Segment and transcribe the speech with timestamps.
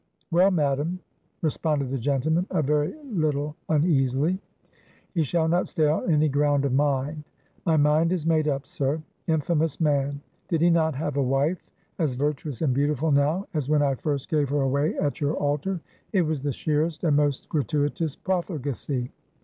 [0.31, 0.97] "Well, Madam,"
[1.43, 4.39] responded the gentleman, a very little uneasily.
[5.13, 7.23] "He shall not stay on any ground of mine;
[7.67, 8.99] my mind is made up, sir.
[9.27, 10.19] Infamous man!
[10.47, 11.63] did he not have a wife
[11.99, 15.79] as virtuous and beautiful now, as when I first gave her away at your altar?
[16.13, 19.11] It was the sheerest and most gratuitous profligacy."